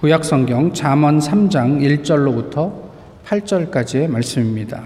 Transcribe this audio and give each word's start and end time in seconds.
구약 0.00 0.24
성경 0.24 0.72
잠언 0.72 1.18
3장 1.18 1.82
1절로부터 2.02 2.72
8절까지의 3.26 4.08
말씀입니다. 4.08 4.80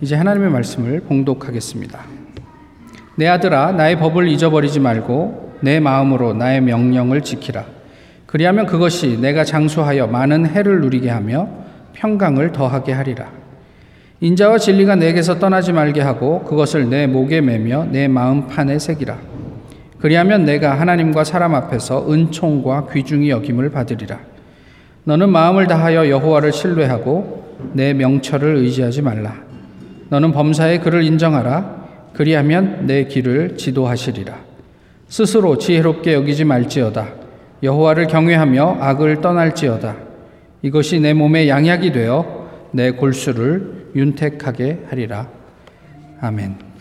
이제 0.00 0.14
하나님의 0.14 0.48
말씀을 0.50 1.00
봉독하겠습니다. 1.00 1.98
내 3.16 3.26
아들아 3.26 3.72
나의 3.72 3.98
법을 3.98 4.28
잊어버리지 4.28 4.78
말고 4.78 5.54
내 5.60 5.80
마음으로 5.80 6.34
나의 6.34 6.60
명령을 6.60 7.22
지키라. 7.22 7.64
그리하면 8.26 8.66
그것이 8.66 9.18
내가 9.20 9.42
장수하여 9.42 10.06
많은 10.06 10.46
해를 10.46 10.80
누리게 10.80 11.10
하며 11.10 11.48
평강을 11.94 12.52
더하게 12.52 12.92
하리라. 12.92 13.32
인자와 14.20 14.58
진리가 14.58 14.94
내게서 14.94 15.40
떠나지 15.40 15.72
말게 15.72 16.00
하고 16.00 16.44
그것을 16.44 16.88
내 16.88 17.08
목에 17.08 17.40
매며 17.40 17.88
내 17.90 18.06
마음판에 18.06 18.78
새기라. 18.78 19.33
그리하면 20.04 20.44
내가 20.44 20.78
하나님과 20.78 21.24
사람 21.24 21.54
앞에서 21.54 22.12
은총과 22.12 22.88
귀중히 22.92 23.30
여김을 23.30 23.70
받으리라. 23.70 24.20
너는 25.04 25.30
마음을 25.30 25.66
다하여 25.66 26.10
여호와를 26.10 26.52
신뢰하고 26.52 27.70
내 27.72 27.94
명철을 27.94 28.56
의지하지 28.56 29.00
말라. 29.00 29.34
너는 30.10 30.32
범사에 30.32 30.80
그를 30.80 31.04
인정하라. 31.04 32.10
그리하면 32.12 32.84
내 32.86 33.04
길을 33.04 33.56
지도하시리라. 33.56 34.36
스스로 35.08 35.56
지혜롭게 35.56 36.12
여기지 36.12 36.44
말지어다. 36.44 37.08
여호와를 37.62 38.06
경외하며 38.06 38.76
악을 38.80 39.22
떠날지어다. 39.22 39.96
이것이 40.60 41.00
내 41.00 41.14
몸에 41.14 41.48
양약이 41.48 41.92
되어 41.92 42.50
내 42.72 42.90
골수를 42.90 43.86
윤택하게 43.96 44.80
하리라. 44.90 45.28
아멘. 46.20 46.73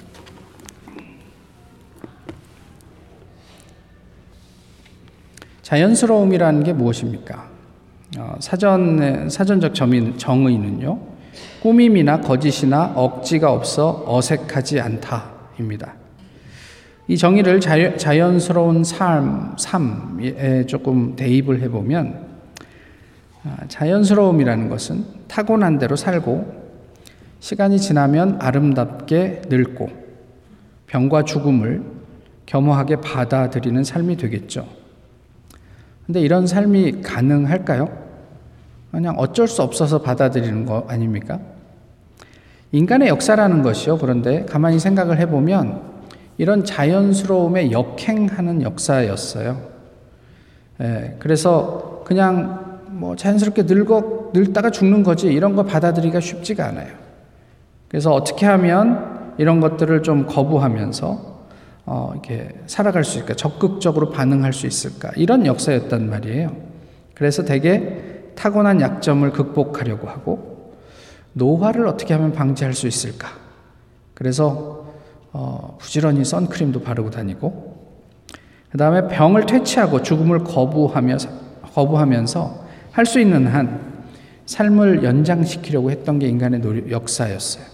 자연스러움이라는 5.74 6.64
게 6.64 6.72
무엇입니까? 6.72 7.50
어, 8.20 8.36
사전 8.40 9.28
사전적 9.28 9.74
정의, 9.74 10.16
정의는요, 10.18 11.00
꾸밈이나 11.64 12.22
거짓이나 12.22 12.94
억지가 12.94 13.52
없어 13.52 14.04
어색하지 14.06 14.80
않다입니다. 14.80 15.96
이 17.08 17.18
정의를 17.18 17.60
자연, 17.60 17.98
자연스러운 17.98 18.84
삶, 18.84 19.56
삶에 19.58 20.68
조금 20.68 21.16
대입을 21.16 21.62
해보면, 21.62 22.24
아, 23.44 23.58
자연스러움이라는 23.68 24.70
것은 24.70 25.06
타고난 25.28 25.80
대로 25.80 25.96
살고, 25.96 26.54
시간이 27.40 27.80
지나면 27.80 28.38
아름답게 28.40 29.42
늙고, 29.50 29.90
병과 30.86 31.24
죽음을 31.24 31.82
겸허하게 32.46 32.98
받아들이는 32.98 33.84
삶이 33.84 34.18
되겠죠. 34.18 34.83
근데 36.06 36.20
이런 36.20 36.48
삶이 36.48 37.02
가능할까요? 37.02 37.90
그냥 38.92 39.16
어쩔 39.18 39.48
수 39.48 39.62
없어서 39.62 40.02
받아들이는 40.02 40.66
거 40.66 40.86
아닙니까? 40.88 41.40
인간의 42.72 43.08
역사라는 43.08 43.64
것이요. 43.64 43.98
그런데 43.98 44.46
가만히 44.46 44.80
생각을 44.80 45.20
해보면 45.20 45.82
이런 46.38 46.66
자연스러움에 46.66 47.72
역행하는 47.72 48.62
역사였어요. 48.64 49.62
예, 50.82 51.16
그래서 51.20 52.02
그냥 52.06 52.82
뭐 52.88 53.16
자연스럽게 53.16 53.64
늙어, 53.64 54.32
늙다가 54.34 54.70
죽는 54.70 55.04
거지 55.04 55.28
이런 55.28 55.56
거 55.56 55.64
받아들이기가 55.64 56.20
쉽지가 56.20 56.68
않아요. 56.68 56.90
그래서 57.88 58.12
어떻게 58.12 58.46
하면 58.46 59.34
이런 59.38 59.60
것들을 59.60 60.04
좀 60.04 60.26
거부하면서 60.26 61.33
어, 61.86 62.12
이렇게 62.14 62.50
살아갈 62.68 63.04
수 63.04 63.18
있을까? 63.18 63.34
적극적으로 63.34 64.10
반응할 64.10 64.54
수 64.54 64.68
있을까? 64.68 65.12
이런 65.16 65.46
역사였단 65.46 66.10
말이에요. 66.10 66.56
그래서 67.14 67.44
대개 67.44 68.00
타고난 68.36 68.82
약점을 68.82 69.30
극복하려고 69.32 70.08
하고 70.08 70.74
노화를 71.34 71.88
어떻게 71.88 72.14
하면 72.14 72.32
방지할 72.32 72.74
수 72.74 72.88
있을까? 72.88 73.30
그래서 74.14 74.86
어, 75.32 75.78
부지런히 75.80 76.24
선크림도 76.24 76.82
바르고 76.82 77.10
다니고 77.10 77.74
그 78.72 78.78
다음에 78.78 79.08
병을 79.08 79.46
퇴치하고 79.46 80.02
죽음을 80.02 80.44
거부하며 80.44 81.18
거부하면서 81.74 82.64
할 82.92 83.06
수 83.06 83.20
있는 83.20 83.48
한 83.48 83.94
삶을 84.46 85.04
연장시키려고 85.04 85.90
했던 85.90 86.20
게 86.20 86.28
인간의 86.28 86.60
노력, 86.62 86.92
역사였어요. 86.92 87.73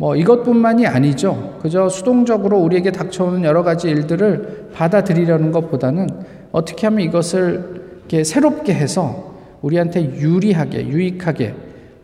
뭐 0.00 0.16
이것뿐만이 0.16 0.86
아니죠. 0.86 1.58
그저 1.60 1.90
수동적으로 1.90 2.58
우리에게 2.60 2.90
닥쳐오는 2.90 3.44
여러 3.44 3.62
가지 3.62 3.90
일들을 3.90 4.70
받아들이려는 4.72 5.52
것보다는 5.52 6.08
어떻게 6.52 6.86
하면 6.86 7.00
이것을 7.00 7.98
이렇게 7.98 8.24
새롭게 8.24 8.72
해서 8.72 9.34
우리한테 9.60 10.02
유리하게, 10.14 10.86
유익하게, 10.86 11.54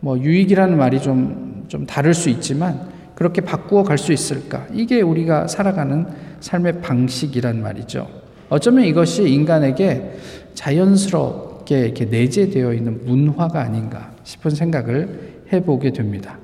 뭐 0.00 0.18
유익이라는 0.18 0.76
말이 0.76 1.00
좀, 1.00 1.64
좀 1.68 1.86
다를 1.86 2.12
수 2.12 2.28
있지만 2.28 2.78
그렇게 3.14 3.40
바꾸어 3.40 3.82
갈 3.82 3.96
수 3.96 4.12
있을까? 4.12 4.66
이게 4.74 5.00
우리가 5.00 5.46
살아가는 5.46 6.06
삶의 6.40 6.82
방식이란 6.82 7.62
말이죠. 7.62 8.06
어쩌면 8.50 8.84
이것이 8.84 9.26
인간에게 9.26 10.18
자연스럽게 10.52 11.80
이렇게 11.80 12.04
내재되어 12.04 12.74
있는 12.74 13.06
문화가 13.06 13.62
아닌가 13.62 14.12
싶은 14.22 14.50
생각을 14.50 15.38
해보게 15.50 15.92
됩니다. 15.92 16.38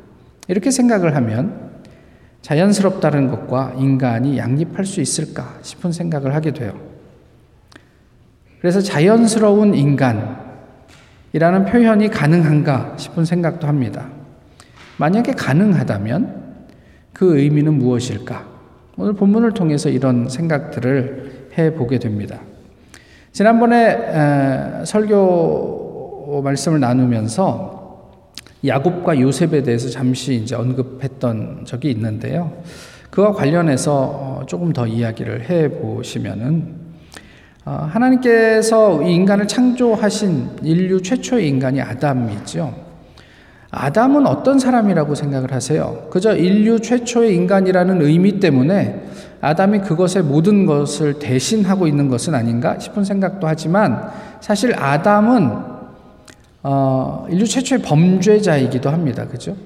이렇게 0.49 0.71
생각을 0.71 1.15
하면 1.17 1.71
자연스럽다는 2.43 3.31
것과 3.31 3.75
인간이 3.79 4.37
양립할 4.39 4.85
수 4.85 5.01
있을까 5.01 5.59
싶은 5.63 5.93
생각을 5.93 6.35
하게 6.35 6.53
돼요. 6.53 6.75
그래서 8.61 8.81
자연스러운 8.81 9.75
인간이라는 9.75 11.65
표현이 11.67 12.09
가능한가 12.09 12.95
싶은 12.97 13.25
생각도 13.25 13.67
합니다. 13.67 14.09
만약에 14.99 15.33
가능하다면 15.33 16.43
그 17.13 17.39
의미는 17.39 17.75
무엇일까? 17.75 18.51
오늘 18.97 19.15
본문을 19.15 19.53
통해서 19.53 19.89
이런 19.89 20.29
생각들을 20.29 21.51
해 21.57 21.75
보게 21.75 21.99
됩니다. 21.99 22.41
지난번에 23.33 24.85
설교 24.85 26.43
말씀을 26.45 26.81
나누면서 26.81 27.82
야곱과 28.65 29.21
요셉에 29.21 29.63
대해서 29.63 29.89
잠시 29.89 30.35
이제 30.35 30.55
언급했던 30.55 31.65
적이 31.65 31.91
있는데요. 31.91 32.53
그와 33.11 33.33
관련해서 33.33 33.93
어, 33.93 34.43
조금 34.47 34.73
더 34.73 34.87
이야기를 34.87 35.51
해 35.51 35.69
보시면은 35.69 36.83
어, 37.65 37.89
하나님께서 37.91 39.03
인간을 39.03 39.49
창조하신 39.49 40.59
인류 40.63 41.03
최초의 41.03 41.49
인간이 41.49 41.81
아담이죠. 41.81 42.75
아담은 43.71 44.27
어떤 44.27 44.59
사람이라고 44.59 45.15
생각을 45.15 45.53
하세요? 45.53 46.07
그저 46.11 46.37
인류 46.37 46.81
최초의 46.81 47.35
인간이라는 47.35 48.03
의미 48.03 48.39
때문에 48.39 49.03
아담이 49.41 49.81
그것의 49.81 50.25
모든 50.25 50.67
것을 50.67 51.19
대신하고 51.19 51.87
있는 51.87 52.09
것은 52.09 52.35
아닌가 52.35 52.79
싶은 52.79 53.05
생각도 53.05 53.47
하지만 53.49 54.11
사실 54.41 54.75
아담은 54.75 55.72
어, 56.63 57.27
인류 57.31 57.45
최초의 57.47 57.83
범죄자이기도 57.83 58.91
합니다. 58.91 59.27
그죠? 59.27 59.57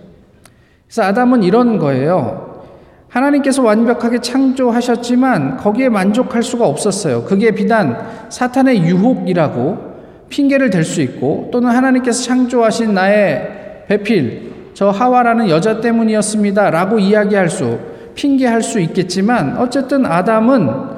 그래서 0.86 1.02
아담은 1.02 1.42
이런 1.42 1.78
거예요. 1.78 2.64
하나님께서 3.08 3.62
완벽하게 3.62 4.20
창조하셨지만 4.20 5.58
거기에 5.58 5.88
만족할 5.88 6.42
수가 6.42 6.66
없었어요. 6.66 7.24
그게 7.24 7.52
비단 7.52 8.28
사탄의 8.28 8.82
유혹이라고 8.82 9.96
핑계를 10.28 10.70
댈 10.70 10.84
수 10.84 11.00
있고 11.02 11.48
또는 11.52 11.70
하나님께서 11.70 12.22
창조하신 12.24 12.94
나의 12.94 13.84
배필, 13.88 14.52
저 14.74 14.90
하와라는 14.90 15.48
여자 15.48 15.80
때문이었습니다. 15.80 16.70
라고 16.70 16.98
이야기할 16.98 17.48
수, 17.48 17.78
핑계할 18.14 18.62
수 18.62 18.80
있겠지만 18.80 19.56
어쨌든 19.58 20.04
아담은 20.04 20.95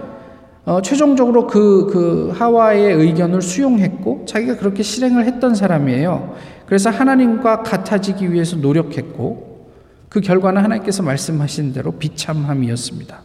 어, 0.68 0.82
최종적으로 0.82 1.46
그, 1.46 1.86
그 1.90 2.30
하와의 2.36 2.92
의견을 2.92 3.40
수용했고 3.40 4.26
자기가 4.26 4.58
그렇게 4.58 4.82
실행을 4.82 5.24
했던 5.24 5.54
사람이에요. 5.54 6.34
그래서 6.66 6.90
하나님과 6.90 7.62
같아지기 7.62 8.34
위해서 8.34 8.54
노력했고 8.56 9.70
그 10.10 10.20
결과는 10.20 10.62
하나님께서 10.62 11.02
말씀하신 11.02 11.72
대로 11.72 11.92
비참함이었습니다. 11.92 13.22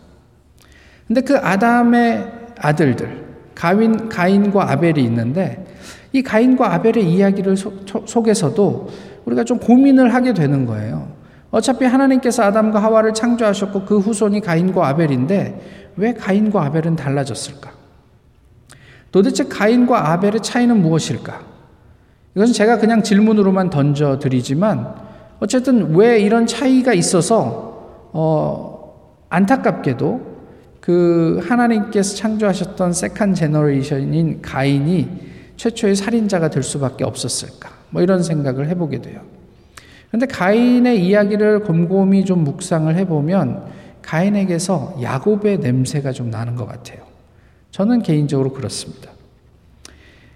근데 1.07 1.19
그 1.19 1.35
아담의 1.35 2.31
아들들, 2.59 3.25
가인, 3.53 4.07
가인과 4.07 4.71
아벨이 4.71 5.03
있는데 5.03 5.65
이 6.13 6.23
가인과 6.23 6.73
아벨의 6.73 7.03
이야기를 7.11 7.57
소, 7.57 7.73
속에서도 8.05 8.89
우리가 9.25 9.43
좀 9.43 9.59
고민을 9.59 10.13
하게 10.13 10.33
되는 10.33 10.65
거예요. 10.65 11.11
어차피 11.51 11.85
하나님께서 11.85 12.43
아담과 12.43 12.81
하와를 12.81 13.13
창조하셨고 13.13 13.83
그 13.83 13.99
후손이 13.99 14.39
가인과 14.39 14.87
아벨인데 14.87 15.82
왜 15.95 16.13
가인과 16.13 16.63
아벨은 16.65 16.95
달라졌을까? 16.95 17.71
도대체 19.11 19.45
가인과 19.45 20.11
아벨의 20.11 20.41
차이는 20.41 20.81
무엇일까? 20.81 21.41
이것은 22.35 22.53
제가 22.53 22.79
그냥 22.79 23.03
질문으로만 23.03 23.69
던져 23.69 24.17
드리지만 24.17 24.95
어쨌든 25.39 25.95
왜 25.95 26.19
이런 26.19 26.47
차이가 26.47 26.93
있어서 26.93 28.09
어, 28.11 28.73
안타깝게도 29.29 30.33
그 30.79 31.39
하나님께서 31.43 32.15
창조하셨던 32.15 32.93
second 32.93 33.35
generation인 33.35 34.41
가인이 34.41 35.09
최초의 35.57 35.95
살인자가 35.95 36.49
될 36.49 36.63
수밖에 36.63 37.03
없었을까? 37.03 37.69
뭐 37.89 38.01
이런 38.01 38.23
생각을 38.23 38.67
해보게 38.69 39.01
돼요. 39.01 39.21
그런데 40.09 40.25
가인의 40.25 41.05
이야기를 41.05 41.61
곰곰이 41.61 42.25
좀 42.25 42.43
묵상을 42.43 42.93
해보면 42.95 43.65
가인에게서 44.03 44.97
야곱의 45.01 45.59
냄새가 45.59 46.11
좀 46.11 46.29
나는 46.29 46.55
것 46.55 46.67
같아요. 46.67 46.99
저는 47.71 48.03
개인적으로 48.03 48.53
그렇습니다. 48.53 49.09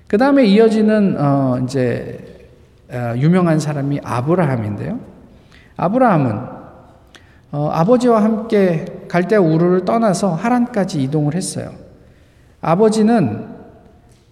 그 0.07 0.17
다음에 0.17 0.45
이어지는 0.45 1.17
어 1.19 1.59
이제 1.63 2.49
어 2.89 3.13
유명한 3.17 3.59
사람이 3.59 3.99
아브라함인데요. 4.03 4.99
아브라함은 5.75 6.39
어 7.51 7.69
아버지와 7.69 8.23
함께 8.23 8.85
갈대 9.07 9.35
우르를 9.35 9.85
떠나서 9.85 10.33
하란까지 10.33 11.03
이동을 11.03 11.35
했어요. 11.35 11.71
아버지는 12.61 13.47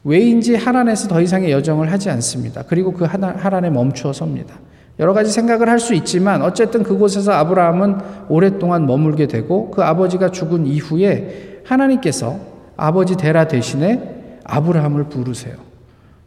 왜인지 0.03 0.55
하란에서 0.55 1.07
더 1.07 1.21
이상의 1.21 1.51
여정을 1.51 1.91
하지 1.91 2.09
않습니다. 2.09 2.63
그리고 2.63 2.93
그 2.93 3.05
하란에 3.05 3.69
멈추어 3.69 4.13
섭니다. 4.13 4.55
여러 4.99 5.13
가지 5.13 5.31
생각을 5.31 5.69
할 5.69 5.79
수 5.79 5.93
있지만 5.93 6.41
어쨌든 6.41 6.83
그곳에서 6.83 7.31
아브라함은 7.33 7.97
오랫동안 8.29 8.85
머물게 8.85 9.27
되고 9.27 9.71
그 9.71 9.83
아버지가 9.83 10.31
죽은 10.31 10.65
이후에 10.65 11.61
하나님께서 11.65 12.39
아버지 12.77 13.17
데라 13.17 13.47
대신에 13.47 14.39
아브라함을 14.45 15.05
부르세요. 15.05 15.55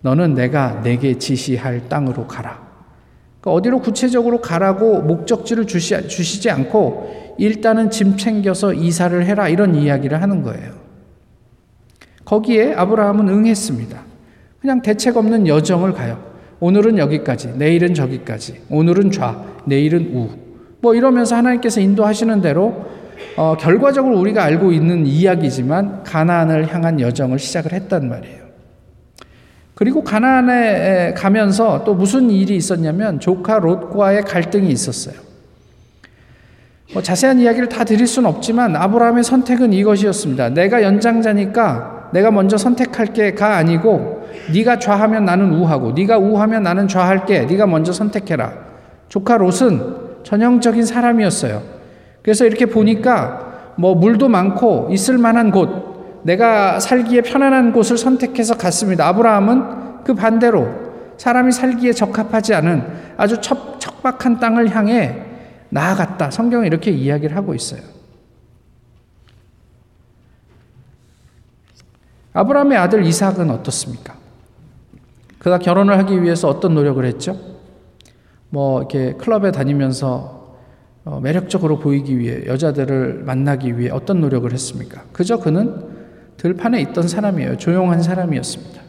너는 0.03 0.35
내가 0.35 0.81
내게 0.83 1.19
지시할 1.19 1.89
땅으로 1.89 2.27
가라. 2.27 2.69
그러니까 3.41 3.53
어디로 3.53 3.81
구체적으로 3.81 4.41
가라고 4.41 5.01
목적지를 5.01 5.67
주시, 5.67 6.09
주시지 6.09 6.51
않고 6.51 7.37
일단은 7.39 7.91
짐 7.91 8.17
챙겨서 8.17 8.75
이사를 8.75 9.25
해라 9.25 9.49
이런 9.49 9.75
이야기를 9.75 10.21
하는 10.21 10.43
거예요. 10.43 10.73
거기에 12.25 12.75
아브라함은 12.75 13.29
응했습니다. 13.29 13.99
그냥 14.61 14.83
대책 14.83 15.17
없는 15.17 15.47
여정을 15.47 15.93
가요. 15.95 16.28
오늘은 16.61 16.99
여기까지, 16.99 17.55
내일은 17.57 17.95
저기까지, 17.95 18.63
오늘은 18.69 19.11
좌, 19.13 19.45
내일은 19.65 20.11
우. 20.15 20.29
뭐 20.81 20.95
이러면서 20.95 21.37
하나님께서 21.37 21.81
인도하시는 21.81 22.41
대로 22.41 22.87
어, 23.37 23.57
결과적으로 23.59 24.19
우리가 24.19 24.45
알고 24.45 24.73
있는 24.73 25.07
이야기지만 25.07 26.03
가나안을 26.05 26.73
향한 26.73 27.01
여정을 27.01 27.39
시작을 27.39 27.73
했단 27.73 28.09
말이에요. 28.09 28.49
그리고 29.75 30.03
가나안에 30.03 31.15
가면서 31.15 31.85
또 31.85 31.95
무슨 31.95 32.31
일이 32.31 32.57
있었냐면 32.57 33.21
조카 33.21 33.59
롯과의 33.59 34.23
갈등이 34.23 34.69
있었어요. 34.71 35.15
뭐 36.93 37.03
자세한 37.03 37.39
이야기를 37.39 37.69
다 37.69 37.85
드릴 37.85 38.07
수는 38.07 38.29
없지만 38.29 38.75
아브라함의 38.75 39.23
선택은 39.23 39.73
이것이었습니다. 39.73 40.49
내가 40.51 40.83
연장자니까 40.83 42.11
내가 42.13 42.31
먼저 42.31 42.57
선택할게가 42.57 43.57
아니고 43.57 44.18
네가 44.53 44.79
좌하면 44.79 45.25
나는 45.25 45.53
우하고 45.53 45.93
네가 45.93 46.19
우하면 46.19 46.63
나는 46.63 46.89
좌할게. 46.89 47.43
네가 47.47 47.67
먼저 47.67 47.93
선택해라. 47.93 48.53
조카 49.09 49.37
롯은 49.37 50.23
전형적인 50.23 50.85
사람이었어요. 50.85 51.63
그래서 52.23 52.45
이렇게 52.45 52.67
보니까 52.67 53.75
뭐 53.77 53.95
물도 53.95 54.29
많고 54.29 54.89
있을 54.91 55.19
만한 55.19 55.51
곳, 55.51 56.23
내가 56.25 56.81
살기에 56.81 57.23
편안한 57.23 57.73
곳을 57.73 57.97
선택해서 57.97 58.57
갔습니다. 58.57 59.07
아브라함은 59.09 60.05
그 60.05 60.15
반대로 60.15 60.69
사람이 61.17 61.53
살기에 61.53 61.93
적합하지 61.93 62.55
않은 62.55 62.85
아주 63.17 63.41
척, 63.41 63.81
척박한 63.81 64.41
땅을 64.41 64.75
향해 64.75 65.23
나아갔다. 65.71 66.31
성경은 66.31 66.67
이렇게 66.67 66.91
이야기를 66.91 67.37
하고 67.37 67.55
있어요. 67.55 67.81
아브라함의 72.33 72.77
아들 72.77 73.05
이삭은 73.05 73.51
어떻습니까? 73.51 74.18
그가 75.39 75.59
결혼을 75.59 75.99
하기 75.99 76.23
위해서 76.23 76.49
어떤 76.49 76.75
노력을 76.75 77.05
했죠? 77.05 77.37
뭐 78.51 78.81
이렇게 78.81 79.13
클럽에 79.15 79.53
다니면서 79.53 80.57
어, 81.05 81.21
매력적으로 81.21 81.79
보이기 81.79 82.19
위해 82.19 82.47
여자들을 82.47 83.23
만나기 83.25 83.79
위해 83.79 83.91
어떤 83.91 84.21
노력을 84.21 84.51
했습니까? 84.53 85.03
그저 85.13 85.39
그는 85.39 85.83
들판에 86.37 86.81
있던 86.83 87.09
사람이에요. 87.09 87.57
조용한 87.57 88.03
사람이었습니다. 88.03 88.83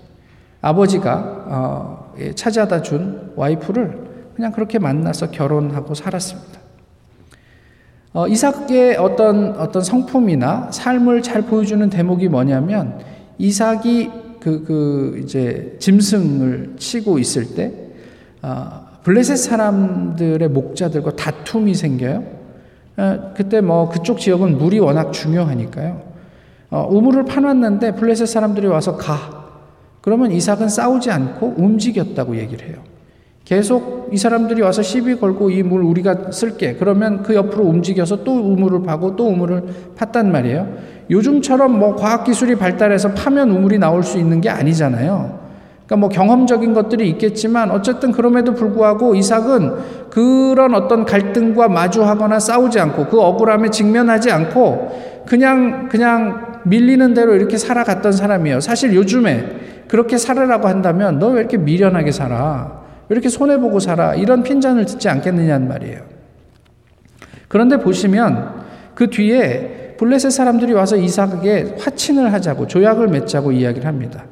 아버지가 0.62 1.46
어, 1.48 2.14
예, 2.20 2.34
찾아다 2.34 2.82
준 2.82 3.32
와이프를 3.36 4.10
그냥 4.36 4.52
그렇게 4.52 4.80
만나서 4.80 5.32
결혼하고 5.32 5.94
살았습니다. 5.94 6.60
어, 8.14 8.28
이삭의 8.28 8.98
어떤 8.98 9.56
어떤 9.58 9.84
성품이나 9.84 10.72
삶을 10.72 11.22
잘 11.22 11.44
보여주는 11.44 11.90
대목이 11.90 12.28
뭐냐면 12.28 13.00
이삭이 13.38 14.12
그, 14.40 14.64
그, 14.64 15.22
이제, 15.24 15.76
짐승을 15.80 16.76
치고 16.78 17.20
있을 17.20 17.56
때, 17.56 17.74
아, 18.42 18.90
블레셋 19.04 19.38
사람들의 19.38 20.48
목자들과 20.50 21.16
다툼이 21.16 21.74
생겨요. 21.74 22.24
아, 22.98 23.34
그때 23.36 23.62
뭐 23.62 23.90
그쪽 23.90 24.20
지역은 24.20 24.58
물이 24.58 24.80
워낙 24.80 25.12
중요하니까요. 25.12 26.02
어, 26.72 26.88
우물을 26.90 27.26
파놨는데 27.26 27.96
블레셋 27.96 28.28
사람들이 28.28 28.68
와서 28.68 28.98
가. 28.98 29.40
그러면 30.02 30.32
이삭은 30.32 30.70
싸우지 30.70 31.10
않고 31.12 31.56
움직였다고 31.58 32.38
얘기를 32.38 32.68
해요. 32.68 32.78
계속 33.50 34.10
이 34.14 34.18
사람들이 34.18 34.62
와서 34.62 34.84
시비 34.84 35.16
걸고 35.20 35.50
이 35.50 35.64
물 35.64 35.82
우리가 35.82 36.30
쓸게. 36.32 36.76
그러면 36.76 37.24
그 37.24 37.34
옆으로 37.34 37.64
움직여서 37.64 38.24
또 38.24 38.34
우물을 38.34 38.84
파고 38.84 39.16
또 39.16 39.28
우물을 39.28 39.64
팠단 39.98 40.28
말이에요. 40.28 40.68
요즘처럼 41.10 41.80
뭐 41.80 41.96
과학기술이 41.96 42.58
발달해서 42.58 43.14
파면 43.16 43.50
우물이 43.50 43.80
나올 43.80 44.04
수 44.04 44.20
있는 44.20 44.40
게 44.40 44.50
아니잖아요. 44.50 45.40
그러니까 45.88 45.96
뭐 45.96 46.10
경험적인 46.10 46.76
것들이 46.76 47.10
있겠지만 47.10 47.72
어쨌든 47.72 48.12
그럼에도 48.12 48.54
불구하고 48.54 49.16
이삭은 49.16 50.10
그런 50.12 50.76
어떤 50.76 51.04
갈등과 51.04 51.70
마주하거나 51.70 52.40
싸우지 52.40 52.80
않고 52.80 53.08
그 53.08 53.20
억울함에 53.20 53.72
직면하지 53.72 54.30
않고 54.30 55.24
그냥 55.26 55.90
그냥 55.90 56.60
밀리는 56.66 57.16
대로 57.16 57.34
이렇게 57.34 57.58
살아갔던 57.58 58.12
사람이에요. 58.12 58.60
사실 58.60 58.94
요즘에 58.94 59.86
그렇게 59.88 60.20
살으라고 60.20 60.68
한다면 60.68 61.18
너 61.18 61.30
왜 61.30 61.40
이렇게 61.40 61.58
미련하게 61.58 62.12
살아? 62.12 62.78
왜 63.10 63.16
이렇게 63.16 63.28
손해보고 63.30 63.80
살아? 63.80 64.16
이런 64.16 64.44
핀잔을 64.44 64.86
듣지 64.86 65.10
않겠느냐는 65.10 65.68
말이에요. 65.68 66.02
그런데 67.48 67.78
보시면 67.78 68.64
그 68.94 69.10
뒤에 69.10 69.96
블레셋 69.98 70.32
사람들이 70.32 70.74
와서 70.74 70.96
이삭에게 70.96 71.76
화친을 71.80 72.32
하자고 72.32 72.68
조약을 72.68 73.08
맺자고 73.08 73.52
이야기를 73.52 73.86
합니다. 73.86 74.26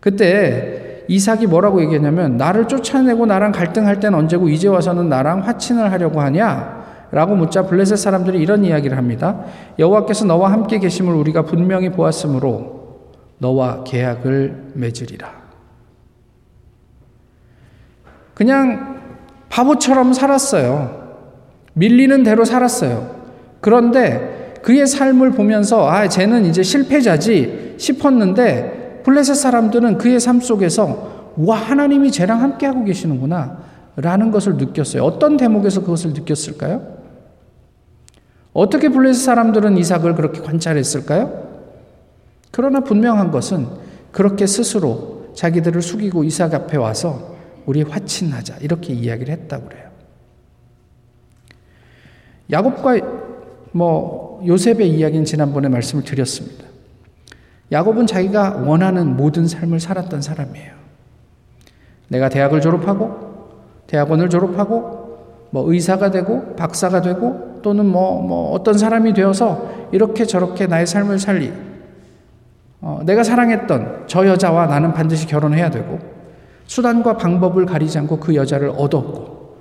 그때 0.00 1.04
이삭이 1.08 1.46
뭐라고 1.46 1.80
얘기했냐면 1.80 2.36
나를 2.36 2.68
쫓아내고 2.68 3.24
나랑 3.24 3.52
갈등할 3.52 4.00
때는 4.00 4.18
언제고 4.18 4.48
이제 4.48 4.68
와서는 4.68 5.08
나랑 5.08 5.40
화친을 5.40 5.90
하려고 5.90 6.20
하냐? 6.20 6.78
라고 7.10 7.34
묻자 7.36 7.62
블레셋 7.62 7.96
사람들이 7.96 8.38
이런 8.38 8.64
이야기를 8.64 8.98
합니다. 8.98 9.44
여호와께서 9.78 10.26
너와 10.26 10.52
함께 10.52 10.78
계심을 10.78 11.14
우리가 11.14 11.42
분명히 11.42 11.88
보았으므로 11.88 12.98
너와 13.38 13.84
계약을 13.84 14.72
맺으리라. 14.74 15.37
그냥 18.38 19.00
바보처럼 19.48 20.12
살았어요. 20.12 21.16
밀리는 21.72 22.22
대로 22.22 22.44
살았어요. 22.44 23.16
그런데 23.60 24.54
그의 24.62 24.86
삶을 24.86 25.32
보면서 25.32 25.88
아, 25.88 26.08
쟤는 26.08 26.44
이제 26.44 26.62
실패자지 26.62 27.74
싶었는데 27.78 29.02
블레셋 29.04 29.34
사람들은 29.34 29.98
그의 29.98 30.20
삶 30.20 30.40
속에서 30.40 31.32
와, 31.36 31.56
하나님이 31.56 32.12
쟤랑 32.12 32.40
함께하고 32.40 32.84
계시는구나 32.84 33.58
라는 33.96 34.30
것을 34.30 34.56
느꼈어요. 34.56 35.02
어떤 35.02 35.36
대목에서 35.36 35.80
그것을 35.80 36.12
느꼈을까요? 36.12 36.98
어떻게 38.52 38.88
블레셋 38.88 39.24
사람들은 39.24 39.76
이삭을 39.78 40.14
그렇게 40.14 40.40
관찰했을까요? 40.42 41.48
그러나 42.52 42.80
분명한 42.80 43.32
것은 43.32 43.66
그렇게 44.12 44.46
스스로 44.46 45.32
자기들을 45.34 45.82
숙이고 45.82 46.22
이삭 46.22 46.54
앞에 46.54 46.76
와서 46.76 47.37
우리 47.68 47.82
화친하자 47.82 48.56
이렇게 48.62 48.94
이야기를 48.94 49.30
했다고 49.30 49.68
그래요. 49.68 49.88
야곱과 52.50 52.96
뭐 53.72 54.42
요셉의 54.46 54.88
이야기는 54.88 55.26
지난번에 55.26 55.68
말씀을 55.68 56.02
드렸습니다. 56.02 56.64
야곱은 57.70 58.06
자기가 58.06 58.62
원하는 58.64 59.18
모든 59.18 59.46
삶을 59.46 59.80
살았던 59.80 60.22
사람이에요. 60.22 60.72
내가 62.08 62.30
대학을 62.30 62.62
졸업하고 62.62 63.50
대학원을 63.86 64.30
졸업하고 64.30 65.18
뭐 65.50 65.70
의사가 65.70 66.10
되고 66.10 66.56
박사가 66.56 67.02
되고 67.02 67.60
또는 67.62 67.84
뭐, 67.84 68.22
뭐 68.22 68.52
어떤 68.52 68.78
사람이 68.78 69.12
되어서 69.12 69.88
이렇게 69.92 70.24
저렇게 70.24 70.66
나의 70.66 70.86
삶을 70.86 71.18
살리. 71.18 71.52
어, 72.80 73.02
내가 73.04 73.22
사랑했던 73.22 74.04
저 74.06 74.26
여자와 74.26 74.68
나는 74.68 74.94
반드시 74.94 75.26
결혼해야 75.26 75.68
되고 75.68 76.17
수단과 76.68 77.16
방법을 77.16 77.66
가리지 77.66 77.98
않고 77.98 78.20
그 78.20 78.36
여자를 78.36 78.68
얻었고 78.68 79.56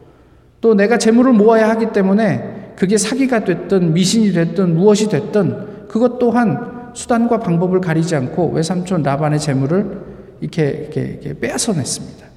또 0.61 0.75
내가 0.75 0.97
재물을 0.97 1.33
모아야 1.33 1.69
하기 1.69 1.93
때문에 1.93 2.73
그게 2.75 2.97
사기가 2.97 3.43
됐든 3.43 3.93
미신이 3.93 4.33
됐든 4.33 4.75
무엇이 4.75 5.09
됐든 5.09 5.87
그것 5.87 6.19
또한 6.19 6.91
수단과 6.93 7.39
방법을 7.39 7.79
가리지 7.81 8.15
않고 8.15 8.51
외삼촌 8.51 9.03
라반의 9.03 9.39
재물을 9.39 10.05
이렇게, 10.41 10.67
이렇게, 10.67 11.01
이렇게 11.01 11.39
빼앗아냈습니다. 11.39 12.27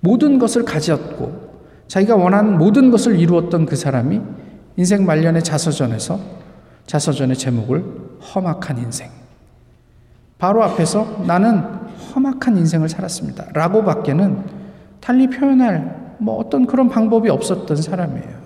모든 0.00 0.38
것을 0.38 0.64
가졌고 0.64 1.54
자기가 1.88 2.16
원하는 2.16 2.56
모든 2.56 2.90
것을 2.90 3.18
이루었던 3.18 3.66
그 3.66 3.76
사람이 3.76 4.20
인생 4.76 5.04
말년의 5.04 5.42
자서전에서 5.42 6.20
자서전의 6.86 7.36
제목을 7.36 7.84
험악한 8.34 8.78
인생. 8.78 9.10
바로 10.38 10.62
앞에서 10.62 11.24
나는 11.26 11.83
험악한 12.14 12.56
인생을 12.56 12.88
살았습니다. 12.88 13.46
라고 13.52 13.84
밖에는 13.84 14.44
달리 15.00 15.28
표현할 15.28 16.16
뭐 16.18 16.36
어떤 16.36 16.66
그런 16.66 16.88
방법이 16.88 17.28
없었던 17.28 17.76
사람이에요. 17.76 18.44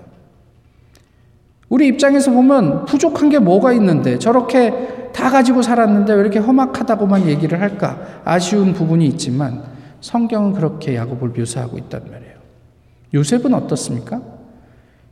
우리 1.69 1.87
입장에서 1.89 2.31
보면 2.31 2.87
부족한 2.87 3.29
게 3.29 3.39
뭐가 3.39 3.73
있는데 3.75 4.19
저렇게 4.19 5.11
다 5.13 5.31
가지고 5.31 5.63
살았는데 5.63 6.15
왜 6.15 6.21
이렇게 6.21 6.39
험악하다고만 6.39 7.27
얘기를 7.27 7.61
할까? 7.61 7.99
아쉬운 8.25 8.73
부분이 8.73 9.07
있지만 9.07 9.63
성경은 10.01 10.53
그렇게 10.53 10.97
야곱을 10.97 11.31
묘사하고 11.31 11.77
있단 11.79 12.03
말이에요. 12.11 12.35
요셉은 13.15 13.53
어떻습니까? 13.53 14.23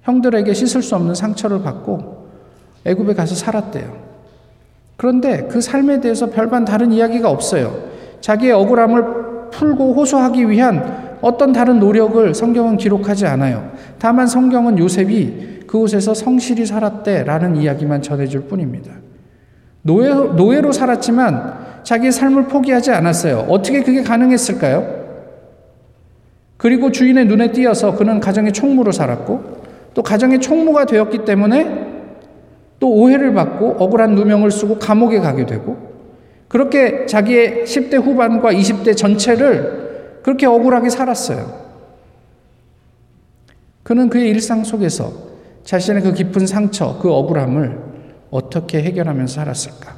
형들에게 0.03 0.53
씻을 0.55 0.83
수 0.83 0.95
없는 0.95 1.15
상처를 1.15 1.63
받고 1.63 2.29
애굽에 2.85 3.15
가서 3.15 3.35
살았대요. 3.35 4.07
그런데 4.97 5.49
그 5.49 5.61
삶에 5.61 6.01
대해서 6.01 6.31
별반 6.31 6.65
다른 6.65 6.93
이야기가 6.93 7.29
없어요. 7.29 7.96
자기의 8.27 8.51
억울함을 8.55 9.05
풀고 9.53 9.95
호소하기 9.95 10.51
위한 10.51 11.19
어떤 11.21 11.53
다른 11.53 11.79
노력을 11.79 12.35
성경은 12.35 12.77
기록하지 12.77 13.25
않아요. 13.25 13.71
다만 14.01 14.27
성경은 14.27 14.81
요셉이 14.81 15.61
그곳에서 15.69 16.13
성실히 16.13 16.67
살았대라는 16.67 17.55
이야기만 17.55 18.03
전해줄 18.03 18.49
뿐입니다. 18.49 18.91
노예, 19.83 20.09
노예로 20.09 20.73
살았지만 20.73 21.85
자기의 21.85 22.11
삶을 22.11 22.49
포기하지 22.49 22.91
않았어요. 22.91 23.47
어떻게 23.49 23.85
그게 23.85 24.03
가능했을까요? 24.03 25.05
그리고 26.57 26.91
주인의 26.91 27.27
눈에 27.27 27.53
띄어서 27.53 27.95
그는 27.95 28.19
가정의 28.19 28.53
총무로 28.53 28.91
살았고 28.91 29.43
또 29.95 30.03
가정의 30.03 30.41
총무가 30.41 30.85
되었기 30.85 31.25
때문에 31.25 31.87
또 32.81 32.91
오해를 32.93 33.35
받고 33.35 33.77
억울한 33.79 34.17
누명을 34.17 34.51
쓰고 34.51 34.81
감옥에 34.81 35.21
가게 35.21 35.47
되고 35.47 35.96
그렇게 36.49 37.07
자기의 37.07 37.65
10대 37.65 38.03
후반과 38.03 38.53
20대 38.53 38.97
전체를 38.97 40.21
그렇게 40.23 40.47
억울하게 40.47 40.91
살았어요. 40.91 41.67
그는 43.83 44.09
그의 44.09 44.31
일상 44.31 44.65
속에서 44.65 45.13
자신의 45.65 46.03
그 46.03 46.13
깊은 46.13 46.47
상처, 46.47 46.99
그 46.99 47.13
억울함을 47.13 47.79
어떻게 48.31 48.83
해결하면서 48.83 49.35
살았을까? 49.35 49.97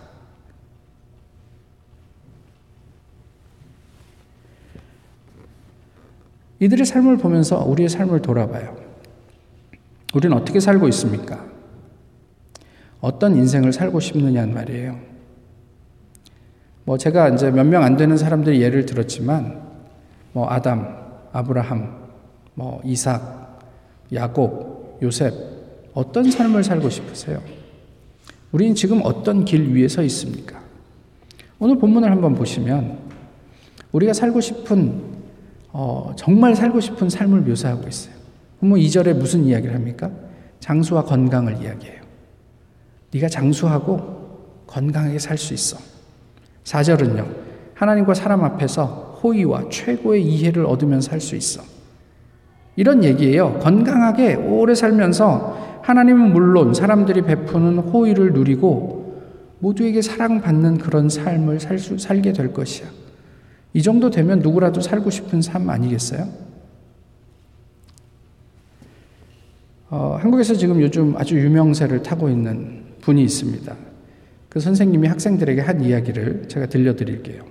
이들의 6.60 6.84
삶을 6.84 7.18
보면서 7.18 7.64
우리의 7.64 7.88
삶을 7.88 8.20
돌아봐요. 8.20 8.76
우리는 10.14 10.36
어떻게 10.36 10.58
살고 10.60 10.88
있습니까? 10.88 11.46
어떤 13.00 13.36
인생을 13.36 13.72
살고 13.72 14.00
싶느냐는 14.00 14.54
말이에요. 14.54 15.07
뭐 16.88 16.96
제가 16.96 17.28
이제 17.28 17.50
몇 17.50 17.66
명 17.66 17.82
안 17.84 17.98
되는 17.98 18.16
사람들이 18.16 18.62
예를 18.62 18.86
들었지만 18.86 19.60
뭐 20.32 20.48
아담, 20.48 20.88
아브라함, 21.34 21.98
뭐 22.54 22.80
이삭, 22.82 23.60
야곱, 24.10 24.98
요셉 25.02 25.34
어떤 25.92 26.30
삶을 26.30 26.64
살고 26.64 26.88
싶으세요? 26.88 27.42
우리는 28.52 28.74
지금 28.74 29.02
어떤 29.04 29.44
길 29.44 29.74
위에 29.74 29.86
서 29.86 30.02
있습니까? 30.04 30.62
오늘 31.58 31.76
본문을 31.76 32.10
한번 32.10 32.34
보시면 32.34 32.96
우리가 33.92 34.14
살고 34.14 34.40
싶은 34.40 35.18
어, 35.72 36.14
정말 36.16 36.56
살고 36.56 36.80
싶은 36.80 37.10
삶을 37.10 37.42
묘사하고 37.42 37.86
있어요. 37.86 38.14
본문 38.60 38.80
2절에 38.80 39.12
무슨 39.12 39.44
이야기를 39.44 39.74
합니까? 39.74 40.10
장수와 40.60 41.04
건강을 41.04 41.62
이야기해요. 41.62 42.00
네가 43.12 43.28
장수하고 43.28 44.64
건강하게 44.66 45.18
살 45.18 45.36
수 45.36 45.52
있어. 45.52 45.97
4절은요. 46.68 47.26
하나님과 47.74 48.14
사람 48.14 48.44
앞에서 48.44 49.18
호의와 49.22 49.68
최고의 49.70 50.24
이해를 50.24 50.66
얻으면 50.66 51.00
살 51.00 51.20
수 51.20 51.34
있어. 51.36 51.62
이런 52.76 53.02
얘기예요. 53.02 53.58
건강하게 53.58 54.34
오래 54.36 54.74
살면서 54.74 55.80
하나님은 55.82 56.32
물론 56.32 56.74
사람들이 56.74 57.22
베푸는 57.22 57.78
호의를 57.78 58.32
누리고 58.32 59.22
모두에게 59.58 60.02
사랑받는 60.02 60.78
그런 60.78 61.08
삶을 61.08 61.58
살 61.58 61.78
수, 61.78 61.98
살게 61.98 62.32
될 62.32 62.52
것이야. 62.52 62.86
이 63.72 63.82
정도 63.82 64.10
되면 64.10 64.38
누구라도 64.38 64.80
살고 64.80 65.10
싶은 65.10 65.42
삶 65.42 65.68
아니겠어요? 65.68 66.28
어, 69.90 70.18
한국에서 70.20 70.54
지금 70.54 70.80
요즘 70.80 71.16
아주 71.16 71.36
유명세를 71.38 72.02
타고 72.02 72.28
있는 72.28 72.84
분이 73.00 73.22
있습니다. 73.24 73.87
그 74.48 74.60
선생님이 74.60 75.08
학생들에게 75.08 75.60
한 75.60 75.80
이야기를 75.80 76.44
제가 76.48 76.66
들려드릴게요. 76.66 77.42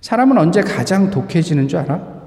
사람은 0.00 0.38
언제 0.38 0.60
가장 0.60 1.10
독해지는 1.10 1.68
줄 1.68 1.80
알아? 1.80 2.18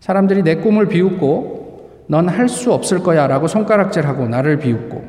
사람들이 0.00 0.42
내 0.42 0.56
꿈을 0.56 0.88
비웃고 0.88 2.06
넌 2.08 2.28
할 2.28 2.48
수 2.48 2.72
없을 2.72 2.98
거야 2.98 3.26
라고 3.26 3.46
손가락질하고 3.46 4.28
나를 4.28 4.58
비웃고 4.58 5.04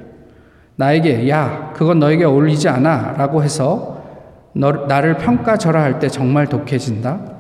나에게 0.76 1.28
야, 1.30 1.74
그건 1.76 2.00
너에게 2.00 2.24
어울리지 2.24 2.70
않아 2.70 3.16
라고 3.18 3.44
해서 3.44 4.02
너, 4.54 4.72
나를 4.72 5.18
평가절하할 5.18 6.00
때 6.00 6.08
정말 6.08 6.48
독해진다? 6.48 7.34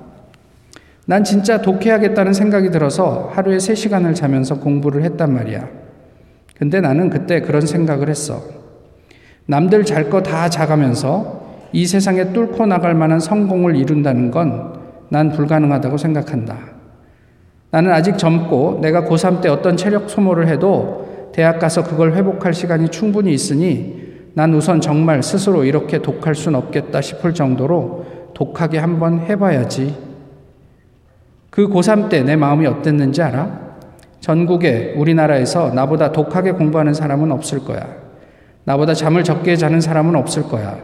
난 1.06 1.24
진짜 1.24 1.62
독해야겠다는 1.62 2.34
생각이 2.34 2.72
들어서 2.72 3.30
하루에 3.34 3.58
3시간을 3.58 4.16
자면서 4.16 4.60
공부를 4.60 5.04
했단 5.04 5.34
말이야. 5.34 5.68
근데 6.58 6.82
나는 6.82 7.10
그때 7.10 7.42
그런 7.42 7.66
생각을 7.66 8.10
했어. 8.10 8.63
남들 9.46 9.84
잘 9.86 10.10
거 10.10 10.22
다 10.22 10.50
자가면서 10.50 11.42
이 11.72 11.86
세상에 11.86 12.32
뚫고 12.34 12.66
나갈 12.66 12.94
만한 12.96 13.20
성공을 13.20 13.76
이룬다는 13.76 14.32
건 14.32 14.74
난 15.10 15.30
불가능하다고 15.30 15.98
생각한다. 15.98 16.58
나는 17.70 17.92
아직 17.92 18.18
젊고 18.18 18.80
내가 18.82 19.04
고3 19.04 19.42
때 19.42 19.50
어떤 19.50 19.78
체력 19.78 20.10
소모를 20.10 20.48
해도 20.48 21.30
대학 21.34 21.60
가서 21.60 21.84
그걸 21.84 22.14
회복할 22.16 22.52
시간이 22.56 22.90
충분히 22.90 23.32
있으니 23.32 24.02
난 24.34 24.56
우선 24.56 24.82
정말 24.82 25.22
스스로 25.22 25.66
이렇게 25.66 26.00
독할 26.02 26.34
순 26.34 26.56
없겠다 26.56 27.00
싶을 27.02 27.36
정도로 27.36 28.06
독하게 28.34 28.80
한번 28.80 29.20
해봐야지. 29.20 29.96
그 31.52 31.68
고3 31.70 32.10
때 32.10 32.24
내 32.24 32.36
마음이 32.36 32.66
어땠는지 32.66 33.22
알아? 33.22 33.76
전국에 34.20 34.96
우리나라에서 34.98 35.70
나보다 35.76 36.12
독하게 36.12 36.54
공부하는 36.54 36.96
사람은 36.96 37.32
없을 37.32 37.60
거야. 37.60 38.03
나보다 38.66 38.94
잠을 38.94 39.24
적게 39.24 39.56
자는 39.56 39.82
사람은 39.82 40.16
없을 40.16 40.44
거야. 40.44 40.78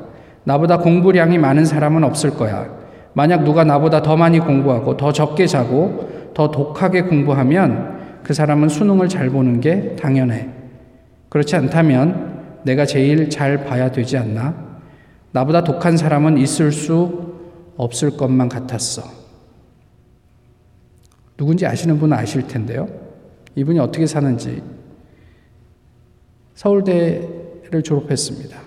나보다 0.43 0.79
공부량이 0.79 1.37
많은 1.37 1.65
사람은 1.65 2.03
없을 2.03 2.31
거야. 2.31 2.67
만약 3.13 3.43
누가 3.43 3.63
나보다 3.63 4.01
더 4.01 4.15
많이 4.17 4.39
공부하고 4.39 4.97
더 4.97 5.11
적게 5.11 5.47
자고 5.47 6.31
더 6.33 6.51
독하게 6.51 7.03
공부하면 7.03 7.99
그 8.23 8.33
사람은 8.33 8.69
수능을 8.69 9.09
잘 9.09 9.29
보는 9.29 9.61
게 9.61 9.95
당연해. 9.95 10.49
그렇지 11.29 11.55
않다면 11.55 12.59
내가 12.63 12.85
제일 12.85 13.29
잘 13.29 13.65
봐야 13.65 13.91
되지 13.91 14.17
않나? 14.17 14.55
나보다 15.31 15.63
독한 15.63 15.95
사람은 15.95 16.37
있을 16.37 16.71
수 16.71 17.35
없을 17.77 18.17
것만 18.17 18.49
같았어. 18.49 19.03
누군지 21.37 21.65
아시는 21.65 21.99
분은 21.99 22.17
아실 22.17 22.47
텐데요. 22.47 22.87
이분이 23.55 23.79
어떻게 23.79 24.05
사는지 24.05 24.61
서울대 26.53 27.38
를 27.71 27.83
졸업했습니다. 27.83 28.59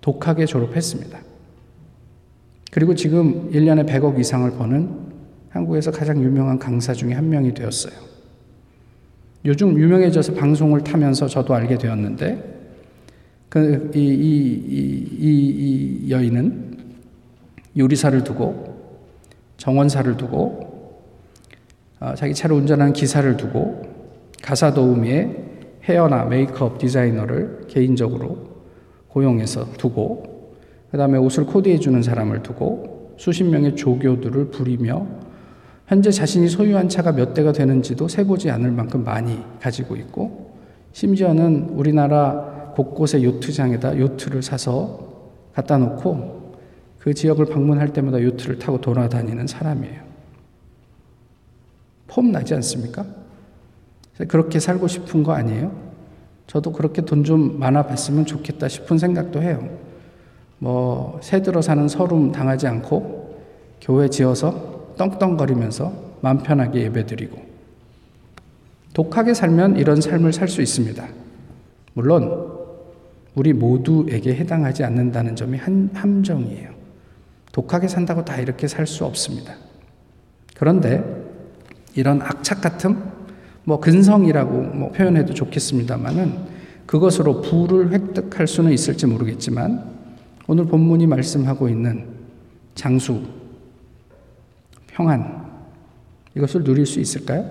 독하게 0.00 0.46
졸업했습니다. 0.46 1.18
그리고 2.72 2.94
지금 2.94 3.50
1년에 3.52 3.86
100억 3.88 4.18
이상을 4.18 4.50
버는 4.52 4.90
한국에서 5.50 5.92
가장 5.92 6.22
유명한 6.22 6.58
강사 6.58 6.92
중에 6.92 7.12
한 7.12 7.28
명이 7.28 7.54
되었어요. 7.54 7.94
요즘 9.44 9.78
유명해져서 9.78 10.34
방송을 10.34 10.82
타면서 10.82 11.28
저도 11.28 11.54
알게 11.54 11.78
되었는데 11.78 12.56
그, 13.48 13.92
이, 13.94 14.00
이, 14.00 14.56
이, 15.18 16.06
이 16.06 16.10
여인은 16.10 16.78
요리사를 17.78 18.24
두고 18.24 18.76
정원사를 19.56 20.16
두고 20.16 21.00
어, 22.00 22.14
자기 22.16 22.34
차를 22.34 22.56
운전하는 22.56 22.92
기사를 22.92 23.36
두고 23.36 23.82
가사 24.42 24.74
도우미에 24.74 25.45
헤어나 25.88 26.24
메이크업 26.24 26.78
디자이너를 26.78 27.66
개인적으로 27.68 28.56
고용해서 29.08 29.72
두고 29.72 30.56
그 30.90 30.98
다음에 30.98 31.18
옷을 31.18 31.46
코디해 31.46 31.78
주는 31.78 32.02
사람을 32.02 32.42
두고 32.42 33.14
수십 33.16 33.44
명의 33.44 33.74
조교들을 33.76 34.50
부리며 34.50 35.06
현재 35.86 36.10
자신이 36.10 36.48
소유한 36.48 36.88
차가 36.88 37.12
몇 37.12 37.32
대가 37.32 37.52
되는지도 37.52 38.08
세보지 38.08 38.50
않을 38.50 38.72
만큼 38.72 39.04
많이 39.04 39.40
가지고 39.60 39.96
있고 39.96 40.50
심지어는 40.92 41.70
우리나라 41.70 42.72
곳곳에 42.74 43.22
요트장에다 43.22 43.98
요트를 43.98 44.42
사서 44.42 45.06
갖다 45.54 45.78
놓고 45.78 46.56
그 46.98 47.14
지역을 47.14 47.46
방문할 47.46 47.92
때마다 47.92 48.20
요트를 48.20 48.58
타고 48.58 48.80
돌아다니는 48.80 49.46
사람이에요. 49.46 50.02
폼 52.08 52.32
나지 52.32 52.54
않습니까? 52.54 53.06
그렇게 54.24 54.58
살고 54.60 54.88
싶은 54.88 55.22
거 55.22 55.32
아니에요? 55.32 55.72
저도 56.46 56.72
그렇게 56.72 57.02
돈 57.02 57.24
좀 57.24 57.58
많아 57.58 57.82
봤으면 57.86 58.24
좋겠다 58.24 58.68
싶은 58.68 58.98
생각도 58.98 59.42
해요. 59.42 59.68
뭐, 60.58 61.18
새 61.22 61.42
들어 61.42 61.60
사는 61.60 61.86
서름 61.88 62.32
당하지 62.32 62.66
않고 62.66 63.40
교회 63.80 64.08
지어서 64.08 64.94
떵떵거리면서 64.96 65.92
마음 66.22 66.38
편하게 66.38 66.82
예배 66.84 67.04
드리고 67.06 67.38
독하게 68.94 69.34
살면 69.34 69.76
이런 69.76 70.00
삶을 70.00 70.32
살 70.32 70.48
수 70.48 70.62
있습니다. 70.62 71.06
물론 71.92 72.54
우리 73.34 73.52
모두에게 73.52 74.34
해당하지 74.34 74.84
않는다는 74.84 75.36
점이 75.36 75.58
한 75.58 75.90
함정이에요. 75.92 76.70
독하게 77.52 77.88
산다고 77.88 78.24
다 78.24 78.38
이렇게 78.38 78.66
살 78.66 78.86
수 78.86 79.04
없습니다. 79.04 79.54
그런데 80.56 81.04
이런 81.94 82.22
악착 82.22 82.62
같은 82.62 82.96
뭐 83.66 83.80
근성이라고 83.80 84.52
뭐 84.52 84.92
표현해도 84.92 85.34
좋겠습니다만은 85.34 86.56
그것으로 86.86 87.40
부를 87.40 87.90
획득할 87.90 88.46
수는 88.46 88.70
있을지 88.70 89.06
모르겠지만 89.06 89.84
오늘 90.46 90.66
본문이 90.66 91.08
말씀하고 91.08 91.68
있는 91.68 92.06
장수, 92.76 93.22
평안 94.86 95.44
이것을 96.36 96.62
누릴 96.62 96.86
수 96.86 97.00
있을까요? 97.00 97.44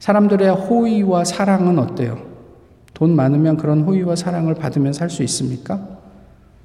사람들의 0.00 0.48
호의와 0.50 1.22
사랑은 1.24 1.78
어때요? 1.78 2.26
돈 2.92 3.14
많으면 3.14 3.56
그런 3.56 3.82
호의와 3.82 4.16
사랑을 4.16 4.54
받으면 4.54 4.92
살 4.92 5.08
수 5.08 5.22
있습니까? 5.22 5.96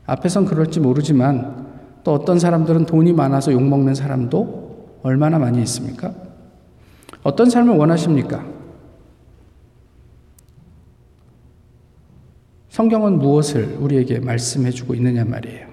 앞에선 0.07 0.45
그럴지 0.45 0.79
모르지만 0.79 1.67
또 2.03 2.13
어떤 2.13 2.39
사람들은 2.39 2.87
돈이 2.87 3.13
많아서 3.13 3.51
욕먹는 3.53 3.93
사람도 3.93 4.99
얼마나 5.03 5.37
많이 5.37 5.61
있습니까? 5.61 6.30
어떤 7.23 7.49
삶을 7.49 7.75
원하십니까? 7.75 8.45
성경은 12.69 13.19
무엇을 13.19 13.77
우리에게 13.79 14.19
말씀해 14.19 14.71
주고 14.71 14.95
있느냐 14.95 15.25
말이에요. 15.25 15.67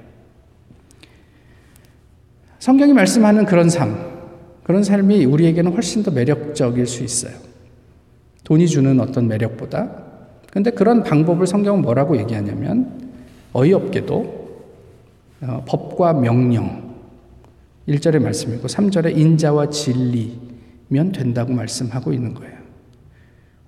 성경이 2.59 2.93
말씀하는 2.93 3.47
그런 3.47 3.71
삶, 3.71 3.97
그런 4.64 4.83
삶이 4.83 5.25
우리에게는 5.25 5.73
훨씬 5.73 6.02
더 6.02 6.11
매력적일 6.11 6.87
수 6.87 7.05
있어요. 7.05 7.33
돈이 8.45 8.67
주는 8.67 8.99
어떤 9.00 9.28
매력보다. 9.28 9.88
근데 10.52 10.71
그런 10.71 11.02
방법을 11.02 11.47
성경은 11.47 11.83
뭐라고 11.83 12.19
얘기하냐면, 12.19 13.11
어이없게도 13.52 14.38
어, 15.43 15.64
법과 15.67 16.14
명령, 16.14 16.97
1절의 17.88 18.21
말씀이고 18.21 18.67
3절의 18.67 19.17
인자와 19.17 19.71
진리 19.71 20.38
면 20.88 21.12
된다고 21.12 21.52
말씀하고 21.52 22.12
있는 22.12 22.35
거예요. 22.35 22.57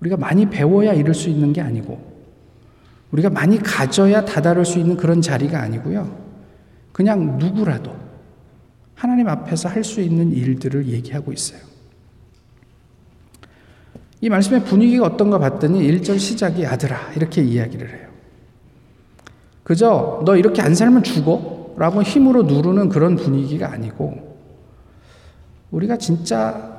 우리가 0.01 0.17
많이 0.17 0.49
배워야 0.49 0.93
이룰 0.93 1.15
수 1.15 1.29
있는 1.29 1.53
게 1.53 1.61
아니고, 1.61 2.11
우리가 3.13 3.31
많이 3.31 3.59
가져야 3.59 4.25
다다를 4.25 4.65
수 4.65 4.79
있는 4.79 4.97
그런 4.97 5.21
자리가 5.21 5.61
아니고요. 5.61 6.19
그냥 6.93 7.39
누구라도 7.39 7.95
하나님 8.95 9.29
앞에서 9.29 9.69
할 9.69 9.83
수 9.83 10.01
있는 10.01 10.33
일들을 10.33 10.87
얘기하고 10.89 11.33
있어요. 11.33 11.61
이 14.21 14.29
말씀의 14.29 14.65
분위기가 14.65 15.07
어떤가 15.07 15.39
봤더니 15.39 15.81
1절 15.81 16.19
시작이 16.19 16.67
아들아 16.67 17.13
이렇게 17.17 17.43
이야기를 17.43 17.89
해요. 17.89 18.09
그저 19.63 20.23
너 20.27 20.37
이렇게 20.37 20.61
안 20.61 20.75
살면 20.75 21.03
죽어 21.03 21.75
라고 21.79 22.03
힘으로 22.03 22.43
누르는 22.43 22.91
그런 22.91 23.17
분위기가 23.17 23.73
아니고 23.73 24.37
우리가 25.71 25.97
진짜 25.97 26.70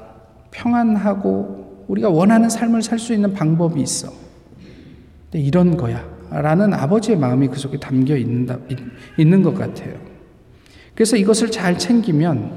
평안하고 0.52 1.86
우리가 1.88 2.10
원하는 2.10 2.50
삶을 2.50 2.82
살 2.84 3.00
수 3.00 3.14
있는 3.14 3.34
방법이 3.34 3.82
있어. 3.82 4.12
이런 5.34 5.78
거야. 5.78 6.06
라는 6.30 6.74
아버지의 6.74 7.18
마음이 7.18 7.48
그 7.50 7.58
속에 7.58 7.78
담겨 7.78 8.16
있는다, 8.16 8.58
있는 9.18 9.44
것 9.44 9.54
같아요. 9.54 9.96
그래서 10.94 11.18
이것을 11.18 11.52
잘 11.52 11.78
챙기면 11.78 12.54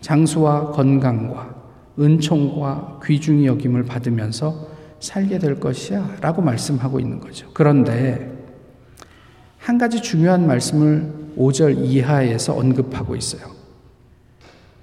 장수와 0.00 0.70
건강과 0.72 1.54
은총과 1.98 3.00
귀중히 3.04 3.46
여김을 3.46 3.84
받으면서 3.84 4.68
살게 5.00 5.38
될 5.38 5.58
것이야 5.58 6.16
라고 6.20 6.42
말씀하고 6.42 7.00
있는 7.00 7.18
거죠. 7.20 7.48
그런데 7.52 8.32
한 9.58 9.78
가지 9.78 10.00
중요한 10.00 10.46
말씀을 10.46 11.12
5절 11.36 11.84
이하에서 11.84 12.54
언급하고 12.54 13.16
있어요. 13.16 13.50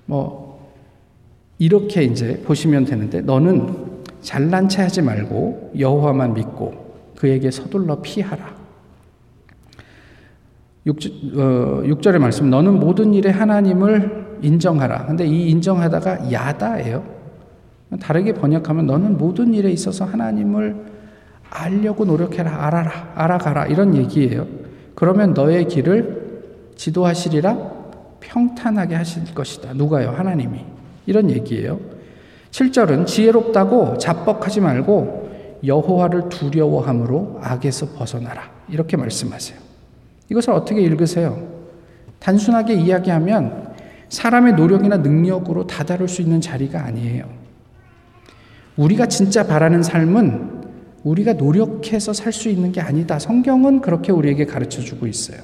뭐, 0.05 0.42
이렇게 1.59 2.03
이제 2.03 2.41
보시면 2.45 2.85
되는데, 2.85 3.21
너는 3.21 3.93
잘난 4.21 4.69
체 4.69 4.81
하지 4.81 5.01
말고 5.01 5.73
여호와만 5.77 6.33
믿고 6.33 6.73
그에게 7.15 7.51
서둘러 7.51 8.01
피하라. 8.01 8.53
6, 10.85 10.97
어, 11.35 11.81
6절의 11.85 12.19
말씀, 12.19 12.49
너는 12.49 12.79
모든 12.79 13.13
일에 13.13 13.29
하나님을 13.29 14.39
인정하라. 14.41 15.05
근데 15.05 15.25
이 15.25 15.49
인정하다가 15.49 16.31
야다예요. 16.31 17.03
다르게 18.01 18.33
번역하면 18.33 18.87
너는 18.87 19.17
모든 19.17 19.53
일에 19.53 19.71
있어서 19.71 20.03
하나님을 20.03 20.75
알려고 21.49 22.05
노력해라, 22.05 22.65
알아라, 22.65 23.13
알아가라. 23.15 23.67
이런 23.67 23.95
얘기예요. 23.95 24.47
그러면 24.95 25.33
너의 25.33 25.67
길을 25.67 26.73
지도하시리라 26.75 27.71
평탄하게 28.19 28.95
하실 28.95 29.33
것이다. 29.33 29.73
누가요? 29.73 30.09
하나님이. 30.09 30.72
이런 31.05 31.29
얘기예요. 31.29 31.79
7절은 32.51 33.05
지혜롭다고 33.07 33.97
자뻑하지 33.97 34.61
말고 34.61 35.59
여호와를 35.65 36.29
두려워함으로 36.29 37.39
악에서 37.41 37.87
벗어나라. 37.97 38.51
이렇게 38.69 38.97
말씀하세요. 38.97 39.57
이것을 40.29 40.51
어떻게 40.53 40.81
읽으세요? 40.81 41.47
단순하게 42.19 42.75
이야기하면 42.75 43.73
사람의 44.09 44.53
노력이나 44.53 44.97
능력으로 44.97 45.67
다다를 45.67 46.07
수 46.07 46.21
있는 46.21 46.41
자리가 46.41 46.83
아니에요. 46.85 47.25
우리가 48.77 49.07
진짜 49.07 49.45
바라는 49.45 49.83
삶은 49.83 50.63
우리가 51.03 51.33
노력해서 51.33 52.13
살 52.13 52.31
수 52.31 52.49
있는 52.49 52.71
게 52.71 52.79
아니다. 52.81 53.19
성경은 53.19 53.81
그렇게 53.81 54.11
우리에게 54.11 54.45
가르쳐 54.45 54.81
주고 54.81 55.05
있어요. 55.07 55.39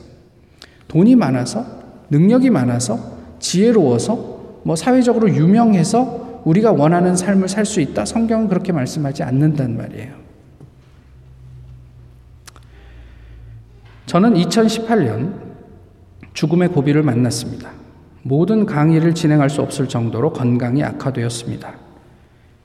돈이 0.88 1.16
많아서, 1.16 1.66
능력이 2.10 2.50
많아서, 2.50 2.98
지혜로워서, 3.40 4.39
뭐 4.64 4.76
사회적으로 4.76 5.30
유명해서 5.30 6.42
우리가 6.46 6.72
원하는 6.72 7.16
삶을 7.16 7.48
살 7.50 7.66
수 7.66 7.82
있다. 7.82 8.06
성경은 8.06 8.48
그렇게 8.48 8.72
말씀하지 8.72 9.24
않는단 9.24 9.78
말이에요. 9.78 10.14
저는 14.06 14.34
2018년 14.34 15.34
죽음의 16.34 16.70
고비를 16.70 17.04
만났습니다. 17.04 17.70
모든 18.24 18.66
강의를 18.66 19.14
진행할 19.14 19.50
수 19.50 19.62
없을 19.62 19.88
정도로 19.88 20.34
건강이 20.34 20.84
악화되었습니다. 20.84 21.74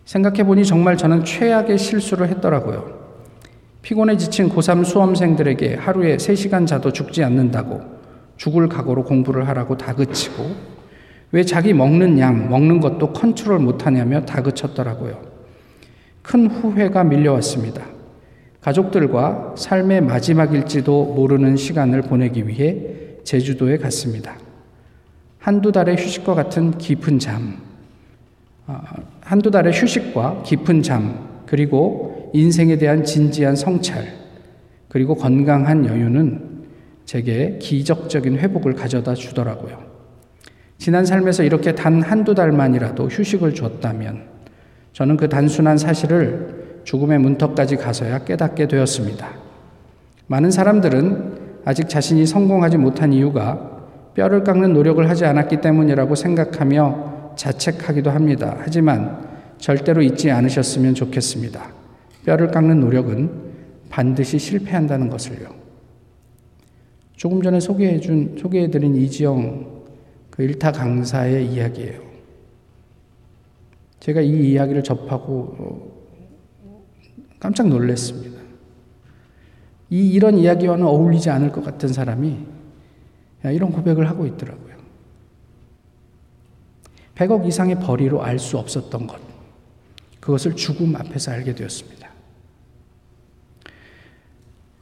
생각해보니 0.05 0.65
정말 0.65 0.97
저는 0.97 1.25
최악의 1.25 1.79
실수를 1.79 2.29
했더라고요. 2.29 3.05
피곤에 3.83 4.17
지친 4.17 4.49
고3 4.49 4.85
수험생들에게 4.85 5.75
하루에 5.75 6.17
3시간 6.17 6.67
자도 6.67 6.93
죽지 6.93 7.23
않는다고 7.23 7.83
죽을 8.37 8.69
각오로 8.69 9.05
공부를 9.05 9.47
하라고 9.49 9.77
다그치고 9.77 10.74
왜 11.35 11.43
자기 11.43 11.73
먹는 11.73 12.21
양, 12.21 12.49
먹는 12.49 12.79
것도 12.79 13.13
컨트롤 13.13 13.59
못하냐며 13.59 14.25
다그쳤더라고요. 14.25 15.21
큰 16.23 16.47
후회가 16.47 17.03
밀려왔습니다. 17.03 17.85
가족들과 18.61 19.57
삶의 19.59 20.03
마지막일지도 20.03 21.07
모르는 21.07 21.57
시간을 21.57 22.03
보내기 22.03 22.47
위해 22.47 22.79
제주도에 23.25 23.79
갔습니다. 23.79 24.37
한두 25.41 25.73
달의 25.73 25.97
휴식과 25.97 26.35
같은 26.35 26.79
깊은 26.79 27.19
잠, 27.19 27.57
아, 28.69 28.95
한두 29.21 29.51
달의 29.51 29.73
휴식과 29.73 30.45
깊은 30.45 30.83
잠, 30.83 31.43
그리고 31.47 32.31
인생에 32.33 32.79
대한 32.79 33.03
진지한 33.03 33.57
성찰, 33.57 34.07
그리고 34.89 35.17
건강한 35.17 35.85
여유는 35.85 36.67
제게 37.07 37.59
기적적인 37.61 38.39
회복을 38.39 38.75
가져다 38.75 39.15
주더라고요. 39.15 39.94
지난 40.85 41.07
삶에서 41.07 41.45
이렇게 41.45 41.75
단 41.75 42.03
한두 42.03 42.35
달만이라도 42.35 43.07
휴식을 43.07 43.55
줬다면 43.55 44.25
저는 44.93 45.17
그 45.17 45.31
단순한 45.31 45.79
사실을 45.79 46.83
죽음의 46.85 47.21
문턱까지 47.21 47.77
가서야 47.77 48.25
깨닫게 48.25 48.69
되었습니다. 48.69 49.27
많은 50.27 50.51
사람들은 50.51 51.63
아직 51.65 51.89
자신이 51.89 52.27
성공하지 52.27 52.77
못한 52.77 53.15
이유가 53.15 53.81
뼈를 54.13 54.45
깎는 54.45 54.75
노력을 54.75 55.09
하지 55.09 55.25
않았기 55.25 55.63
때문이라고 55.63 56.15
생각하며 56.17 57.33
자책하기도 57.35 58.11
합니다. 58.11 58.55
하지만 58.59 59.27
절대로 59.57 60.03
잊지 60.03 60.31
않으셨으면 60.31 60.95
좋겠습니다. 60.95 61.65
뼈를 62.27 62.49
깎는 62.49 62.81
노력은 62.81 63.31
반드시 63.89 64.39
실패한다는 64.39 65.09
것을요. 65.09 65.47
조금 67.17 67.41
전에 67.41 67.59
소개해준, 67.59 68.37
소개해드린 68.39 68.97
이지영 68.97 69.74
그 70.35 70.43
일타 70.43 70.73
강사의 70.73 71.47
이야기예요. 71.47 72.03
제가 74.01 74.21
이 74.21 74.51
이야기를 74.51 74.83
접하고 74.83 75.55
어, 75.57 76.83
깜짝 77.39 77.69
놀랐습니다. 77.69 78.41
이 79.91 80.11
이런 80.11 80.37
이야기와는 80.37 80.85
어울리지 80.85 81.31
않을 81.31 81.53
것 81.53 81.63
같은 81.65 81.89
사람이 81.89 82.37
이런 83.45 83.71
고백을 83.71 84.09
하고 84.09 84.27
있더라고요. 84.27 84.75
100억 87.15 87.47
이상의 87.47 87.79
벌이로 87.79 88.25
알 88.25 88.41
수 88.41 88.59
없었던 88.59 89.07
것. 89.07 89.21
그것을 90.19 90.57
죽음 90.57 90.97
앞에서 90.97 91.31
알게 91.31 91.55
되었습니다. 91.55 92.11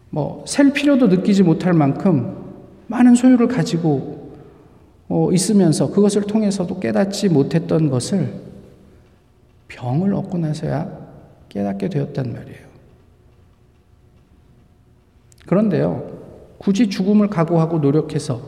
뭐, 0.08 0.46
셀 0.46 0.72
필요도 0.72 1.08
느끼지 1.08 1.42
못할 1.42 1.74
만큼 1.74 2.54
많은 2.86 3.14
소유를 3.14 3.48
가지고 3.48 4.20
어, 4.20 4.21
있으면서 5.32 5.90
그것을 5.90 6.22
통해서도 6.22 6.80
깨닫지 6.80 7.28
못했던 7.28 7.90
것을 7.90 8.32
병을 9.68 10.14
얻고 10.14 10.38
나서야 10.38 10.90
깨닫게 11.48 11.88
되었단 11.88 12.32
말이에요. 12.32 12.72
그런데요, 15.46 16.10
굳이 16.58 16.88
죽음을 16.88 17.28
각오하고 17.28 17.78
노력해서 17.78 18.40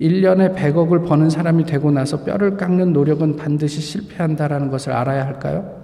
1년에 0.00 0.54
100억을 0.54 1.06
버는 1.06 1.30
사람이 1.30 1.64
되고 1.64 1.90
나서 1.90 2.24
뼈를 2.24 2.56
깎는 2.56 2.92
노력은 2.92 3.36
반드시 3.36 3.80
실패한다라는 3.80 4.70
것을 4.70 4.92
알아야 4.92 5.24
할까요? 5.24 5.80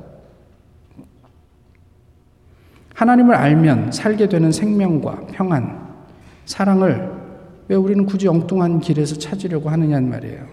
하나님을 2.94 3.34
알면 3.34 3.92
살게 3.92 4.28
되는 4.28 4.50
생명과 4.50 5.28
평안, 5.32 5.94
사랑을 6.46 7.17
왜 7.68 7.76
우리는 7.76 8.06
굳이 8.06 8.26
엉뚱한 8.28 8.80
길에서 8.80 9.16
찾으려고 9.16 9.68
하느냐는 9.68 10.08
말이에요. 10.08 10.46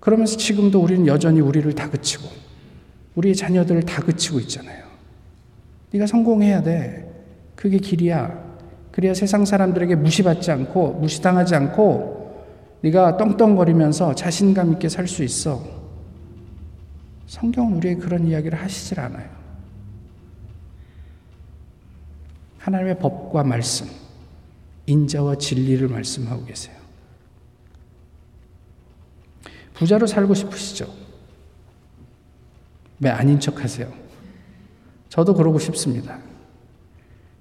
그러면서 0.00 0.36
지금도 0.36 0.80
우리는 0.80 1.06
여전히 1.06 1.40
우리를 1.40 1.72
다그치고 1.74 2.28
우리의 3.16 3.34
자녀들을 3.34 3.82
다그치고 3.82 4.38
있잖아요. 4.40 4.84
네가 5.90 6.06
성공해야 6.06 6.62
돼. 6.62 7.10
그게 7.56 7.78
길이야. 7.78 8.44
그래야 8.92 9.14
세상 9.14 9.44
사람들에게 9.44 9.96
무시받지 9.96 10.50
않고 10.50 10.92
무시당하지 11.00 11.54
않고 11.54 12.44
네가 12.82 13.16
떵떵거리면서 13.16 14.14
자신감 14.14 14.72
있게 14.74 14.88
살 14.88 15.08
수 15.08 15.24
있어. 15.24 15.62
성경은 17.26 17.78
우리에게 17.78 18.00
그런 18.00 18.26
이야기를 18.26 18.56
하시질 18.58 19.00
않아요. 19.00 19.28
하나님의 22.58 22.98
법과 22.98 23.42
말씀, 23.42 23.86
인자와 24.86 25.36
진리를 25.36 25.86
말씀하고 25.88 26.44
계세요. 26.44 26.76
부자로 29.74 30.06
살고 30.06 30.34
싶으시죠? 30.34 30.88
왜 33.00 33.10
아닌 33.10 33.38
척 33.38 33.62
하세요? 33.62 33.92
저도 35.08 35.34
그러고 35.34 35.58
싶습니다. 35.58 36.18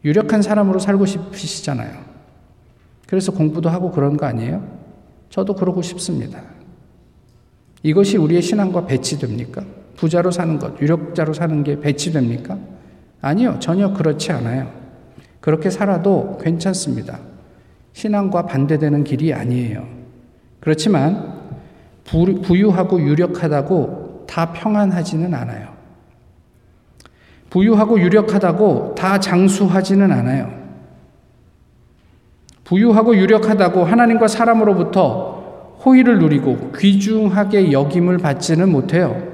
유력한 0.03 0.41
사람으로 0.41 0.79
살고 0.79 1.05
싶으시잖아요. 1.05 2.03
그래서 3.07 3.31
공부도 3.31 3.69
하고 3.69 3.91
그런 3.91 4.17
거 4.17 4.25
아니에요? 4.25 4.67
저도 5.29 5.55
그러고 5.55 5.81
싶습니다. 5.81 6.43
이것이 7.83 8.17
우리의 8.17 8.41
신앙과 8.41 8.85
배치됩니까? 8.87 9.63
부자로 9.95 10.31
사는 10.31 10.59
것, 10.59 10.79
유력자로 10.81 11.33
사는 11.33 11.63
게 11.63 11.79
배치됩니까? 11.79 12.57
아니요, 13.21 13.57
전혀 13.59 13.93
그렇지 13.93 14.31
않아요. 14.31 14.71
그렇게 15.39 15.69
살아도 15.69 16.37
괜찮습니다. 16.41 17.19
신앙과 17.95 18.45
반대되는 18.45 19.05
길이 19.05 19.33
아니에요. 19.33 19.87
그렇지만 20.59 21.33
부유하고 22.03 22.99
유력하다고 23.01 24.25
다 24.27 24.51
평안하지는 24.51 25.33
않아요. 25.33 25.69
부유하고 27.49 28.01
유력하다고 28.01 28.95
다 28.95 29.21
장수하지는 29.21 30.11
않아요. 30.11 30.53
부유하고 32.65 33.15
유력하다고 33.15 33.85
하나님과 33.85 34.27
사람으로부터 34.27 35.77
호의를 35.85 36.19
누리고 36.19 36.73
귀중하게 36.73 37.71
여김을 37.71 38.17
받지는 38.17 38.69
못해요. 38.69 39.25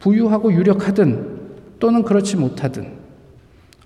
부유하고 0.00 0.52
유력하든 0.52 1.78
또는 1.78 2.02
그렇지 2.02 2.36
못하든 2.36 2.99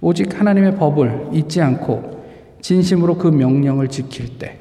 오직 0.04 0.38
하나님의 0.38 0.76
법을 0.76 1.28
잊지 1.32 1.62
않고 1.62 2.24
진심으로 2.60 3.16
그 3.16 3.28
명령을 3.28 3.88
지킬 3.88 4.38
때 4.38 4.58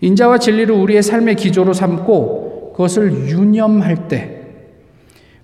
인자와 0.00 0.38
진리를 0.38 0.72
우리의 0.72 1.02
삶의 1.02 1.34
기조로 1.34 1.72
삼고 1.72 2.74
그것을 2.76 3.28
유념할 3.28 4.06
때 4.06 4.40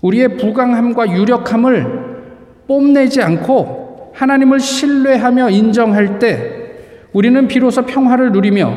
우리의 0.03 0.37
부강함과 0.37 1.17
유력함을 1.17 2.17
뽐내지 2.69 3.23
않고 3.23 4.13
하나님을 4.15 4.61
신뢰하며 4.61 5.51
인정할 5.51 6.21
때 6.21 6.75
우리는 7.13 7.49
비로소 7.49 7.83
평화를 7.83 8.31
누리며 8.31 8.73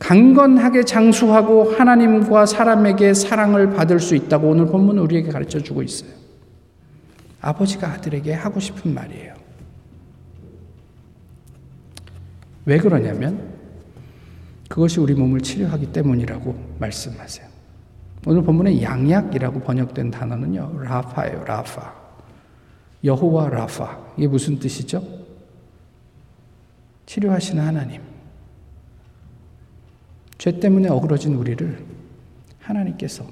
강건하게 0.00 0.82
장수하고 0.82 1.72
하나님과 1.72 2.44
사람에게 2.44 3.14
사랑을 3.14 3.70
받을 3.70 4.00
수 4.00 4.14
있다고 4.14 4.48
오늘 4.48 4.66
본문 4.66 4.98
우리에게 4.98 5.30
가르쳐 5.30 5.60
주고 5.60 5.82
있어요. 5.82 6.23
아버지가 7.44 7.92
아들에게 7.92 8.32
하고 8.32 8.58
싶은 8.58 8.94
말이에요. 8.94 9.34
왜 12.64 12.78
그러냐면 12.78 13.52
그것이 14.68 14.98
우리 14.98 15.14
몸을 15.14 15.40
치료하기 15.40 15.92
때문이라고 15.92 16.76
말씀하세요. 16.78 17.46
오늘 18.26 18.42
본문에 18.42 18.82
양약이라고 18.82 19.60
번역된 19.60 20.10
단어는요, 20.10 20.80
라파예요, 20.80 21.44
라파. 21.44 21.94
여호와 23.04 23.50
라파. 23.50 24.14
이게 24.16 24.26
무슨 24.26 24.58
뜻이죠? 24.58 25.04
치료하시는 27.04 27.62
하나님. 27.62 28.00
죄 30.38 30.58
때문에 30.58 30.88
어그러진 30.88 31.34
우리를 31.34 31.84
하나님께서 32.60 33.26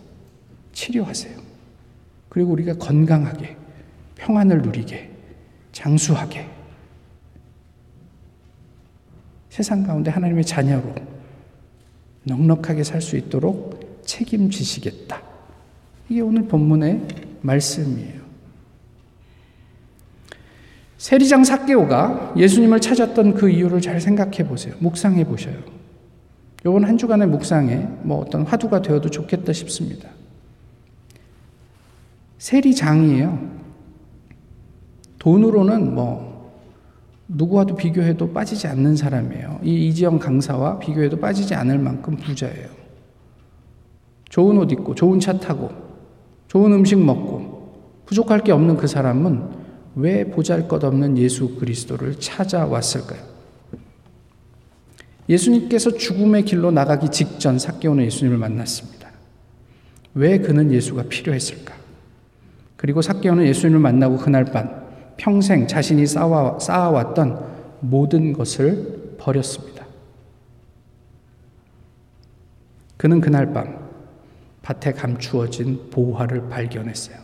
치료하세요. 0.72 1.40
그리고 2.28 2.52
우리가 2.52 2.74
건강하게, 2.74 3.56
평안을 4.22 4.62
누리게, 4.62 5.10
장수하게, 5.72 6.48
세상 9.48 9.82
가운데 9.82 10.10
하나님의 10.10 10.44
자녀로 10.44 10.94
넉넉하게 12.24 12.84
살 12.84 13.02
수 13.02 13.16
있도록 13.16 14.00
책임지시겠다. 14.06 15.20
이게 16.08 16.20
오늘 16.20 16.46
본문의 16.46 17.02
말씀이에요. 17.42 18.22
세리장 20.98 21.42
사개오가 21.42 22.34
예수님을 22.36 22.80
찾았던 22.80 23.34
그 23.34 23.50
이유를 23.50 23.80
잘 23.80 24.00
생각해 24.00 24.46
보세요. 24.46 24.74
묵상해 24.78 25.24
보셔요. 25.24 25.58
요번 26.64 26.84
한 26.84 26.96
주간의 26.96 27.26
묵상에 27.26 27.88
뭐 28.02 28.20
어떤 28.20 28.42
화두가 28.42 28.82
되어도 28.82 29.10
좋겠다 29.10 29.52
싶습니다. 29.52 30.08
세리장이에요. 32.38 33.61
돈으로는 35.22 35.94
뭐 35.94 36.50
누구와도 37.28 37.76
비교해도 37.76 38.32
빠지지 38.32 38.66
않는 38.66 38.96
사람이에요. 38.96 39.60
이 39.62 39.86
이지영 39.86 40.18
강사와 40.18 40.80
비교해도 40.80 41.20
빠지지 41.20 41.54
않을 41.54 41.78
만큼 41.78 42.16
부자예요. 42.16 42.66
좋은 44.28 44.58
옷 44.58 44.72
입고 44.72 44.96
좋은 44.96 45.20
차 45.20 45.38
타고 45.38 45.70
좋은 46.48 46.72
음식 46.72 46.98
먹고 46.98 48.02
부족할 48.04 48.42
게 48.42 48.50
없는 48.50 48.76
그 48.76 48.88
사람은 48.88 49.62
왜 49.94 50.24
보잘 50.24 50.66
것 50.66 50.82
없는 50.82 51.16
예수 51.18 51.54
그리스도를 51.54 52.18
찾아왔을까요? 52.18 53.20
예수님께서 55.28 55.92
죽음의 55.92 56.46
길로 56.46 56.72
나가기 56.72 57.10
직전 57.10 57.60
삭개오는 57.60 58.04
예수님을 58.06 58.38
만났습니다. 58.38 59.08
왜 60.14 60.38
그는 60.38 60.72
예수가 60.72 61.04
필요했을까? 61.04 61.74
그리고 62.76 63.02
삭개오는 63.02 63.46
예수님을 63.46 63.78
만나고 63.78 64.16
그날 64.16 64.46
밤 64.46 64.81
평생 65.16 65.66
자신이 65.66 66.06
쌓아, 66.06 66.58
쌓아왔던 66.58 67.78
모든 67.80 68.32
것을 68.32 69.16
버렸습니다. 69.18 69.86
그는 72.96 73.20
그날 73.20 73.52
밤 73.52 73.90
밭에 74.62 74.92
감추어진 74.92 75.90
보화를 75.90 76.48
발견했어요. 76.48 77.16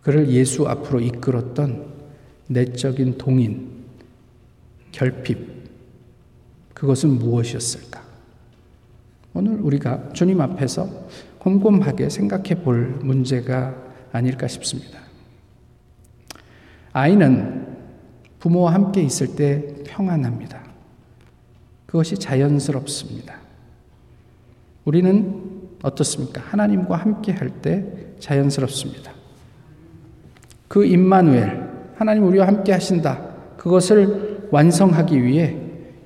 그를 0.00 0.28
예수 0.30 0.66
앞으로 0.68 1.00
이끌었던 1.00 1.92
내적인 2.48 3.18
동인, 3.18 3.84
결핍, 4.92 5.62
그것은 6.74 7.18
무엇이었을까? 7.18 8.02
오늘 9.34 9.60
우리가 9.60 10.12
주님 10.12 10.40
앞에서 10.40 10.88
곰곰하게 11.38 12.10
생각해 12.10 12.62
볼 12.62 12.98
문제가 13.02 13.74
아닐까 14.12 14.46
싶습니다. 14.46 15.00
아이는 16.92 17.66
부모와 18.38 18.74
함께 18.74 19.02
있을 19.02 19.36
때 19.36 19.74
평안합니다. 19.84 20.62
그것이 21.86 22.16
자연스럽습니다. 22.16 23.36
우리는 24.84 25.62
어떻습니까? 25.82 26.40
하나님과 26.40 26.96
함께 26.96 27.32
할 27.32 27.50
때 27.62 27.84
자연스럽습니다. 28.18 29.12
그 30.68 30.84
임마누엘, 30.84 31.70
하나님 31.96 32.24
우리와 32.24 32.46
함께 32.46 32.72
하신다. 32.72 33.20
그것을 33.56 34.48
완성하기 34.50 35.22
위해 35.22 35.56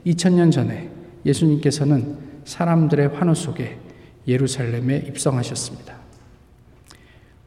2000년 0.06 0.50
전에 0.50 0.90
예수님께서는 1.24 2.16
사람들의 2.44 3.08
환호 3.08 3.34
속에 3.34 3.78
예루살렘에 4.26 5.04
입성하셨습니다. 5.08 5.94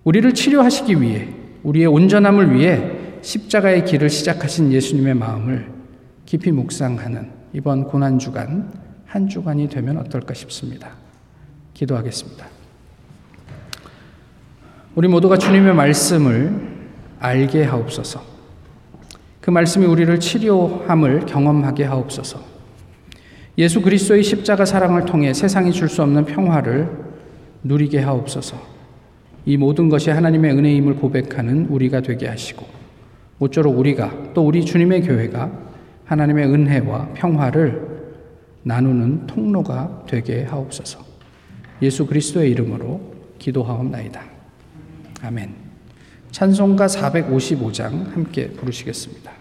우리를 0.04 0.34
치료하시기 0.34 1.02
위해, 1.02 1.30
우리의 1.64 1.88
온전함을 1.88 2.56
위해 2.56 2.99
십자가의 3.22 3.86
길을 3.86 4.10
시작하신 4.10 4.72
예수님의 4.72 5.14
마음을 5.16 5.68
깊이 6.26 6.52
묵상하는 6.52 7.30
이번 7.54 7.86
고난주간 7.86 8.72
한 9.06 9.28
주간이 9.28 9.70
되면 9.70 9.98
어떨까 9.98 10.34
싶습니다. 10.34 10.92
기도하겠습니다. 11.74 12.46
우리 14.96 15.08
모두가 15.08 15.38
주님의 15.38 15.74
말씀을 15.74 16.78
알게 17.20 17.64
하옵소서. 17.64 18.22
그 19.42 19.50
말씀이 19.50 19.86
우리를 19.86 20.20
치료함을 20.20 21.26
경험하게 21.26 21.86
하옵소서. 21.86 22.40
예수 23.58 23.82
그리스도의 23.82 24.24
십자가 24.24 24.66
사랑을 24.66 25.06
통해 25.06 25.34
세상이 25.34 25.72
줄 25.72 25.90
수 25.90 26.04
없는 26.04 26.26
평화를 26.26 26.90
누리게 27.64 28.00
하옵소서. 28.00 28.58
이 29.46 29.58
모든 29.58 29.90
것이 29.90 30.12
하나님의 30.12 30.52
은혜임을 30.52 30.96
고백하는 30.96 31.66
우리가 31.70 32.02
되게 32.02 32.28
하시고 32.28 32.79
모쪼록 33.40 33.78
우리가 33.78 34.34
또 34.34 34.46
우리 34.46 34.64
주님의 34.64 35.02
교회가 35.02 35.52
하나님의 36.06 36.46
은혜와 36.46 37.14
평화를 37.14 37.90
나누는 38.64 39.28
통로가 39.28 40.04
되게 40.08 40.44
하옵소서. 40.44 41.00
예수 41.82 42.06
그리스도의 42.06 42.52
이름으로 42.52 43.02
기도하옵나이다. 43.40 44.22
아멘. 45.22 45.54
찬송가 46.32 46.88
455장 46.88 48.12
함께 48.14 48.50
부르시겠습니다. 48.50 49.32